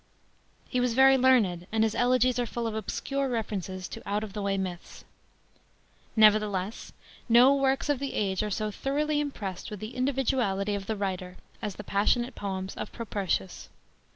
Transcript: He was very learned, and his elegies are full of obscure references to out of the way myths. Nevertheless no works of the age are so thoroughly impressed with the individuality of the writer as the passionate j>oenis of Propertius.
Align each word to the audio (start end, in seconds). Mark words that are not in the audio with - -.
He 0.67 0.79
was 0.79 0.95
very 0.95 1.15
learned, 1.15 1.67
and 1.71 1.83
his 1.83 1.93
elegies 1.93 2.39
are 2.39 2.47
full 2.47 2.65
of 2.65 2.73
obscure 2.73 3.29
references 3.29 3.87
to 3.89 4.01
out 4.09 4.23
of 4.23 4.33
the 4.33 4.41
way 4.41 4.57
myths. 4.57 5.03
Nevertheless 6.15 6.91
no 7.29 7.53
works 7.53 7.87
of 7.87 7.99
the 7.99 8.15
age 8.15 8.41
are 8.41 8.49
so 8.49 8.71
thoroughly 8.71 9.19
impressed 9.19 9.69
with 9.69 9.79
the 9.79 9.95
individuality 9.95 10.73
of 10.73 10.87
the 10.87 10.95
writer 10.95 11.37
as 11.61 11.75
the 11.75 11.83
passionate 11.83 12.33
j>oenis 12.33 12.75
of 12.77 12.91
Propertius. 12.91 13.69